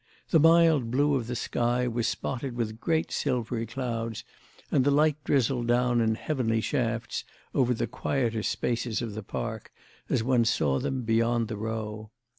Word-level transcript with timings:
The 0.31 0.39
mild 0.39 0.89
blue 0.89 1.13
of 1.13 1.27
the 1.27 1.35
sky 1.35 1.87
was 1.87 2.07
spotted 2.07 2.55
with 2.55 2.79
great 2.79 3.11
silvery 3.11 3.67
clouds, 3.67 4.23
and 4.71 4.83
the 4.83 4.89
light 4.89 5.23
drizzled 5.23 5.67
down 5.67 6.01
in 6.01 6.15
heavenly 6.15 6.59
shafts 6.59 7.23
over 7.53 7.71
the 7.75 7.85
quieter 7.85 8.41
spaces 8.41 9.03
of 9.03 9.13
the 9.13 9.21
Park, 9.21 9.71
as 10.09 10.23
one 10.23 10.43
saw 10.43 10.79
them 10.79 11.03
beyond 11.03 11.49
the 11.49 11.57
Row. 11.57 12.09